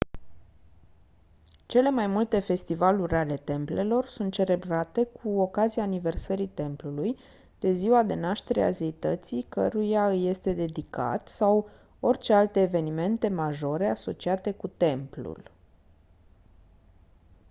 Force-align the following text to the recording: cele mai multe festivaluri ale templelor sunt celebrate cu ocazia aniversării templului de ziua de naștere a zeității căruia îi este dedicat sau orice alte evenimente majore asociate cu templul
cele 1.65 1.89
mai 1.89 2.07
multe 2.07 2.39
festivaluri 2.39 3.15
ale 3.15 3.37
templelor 3.37 4.05
sunt 4.05 4.33
celebrate 4.33 5.05
cu 5.05 5.29
ocazia 5.39 5.83
aniversării 5.83 6.47
templului 6.47 7.17
de 7.59 7.71
ziua 7.71 8.03
de 8.03 8.13
naștere 8.13 8.63
a 8.63 8.69
zeității 8.69 9.45
căruia 9.49 10.07
îi 10.09 10.27
este 10.29 10.53
dedicat 10.53 11.27
sau 11.27 11.69
orice 11.99 12.33
alte 12.33 12.61
evenimente 12.61 13.27
majore 13.27 13.87
asociate 13.87 14.51
cu 14.51 14.67
templul 14.67 15.51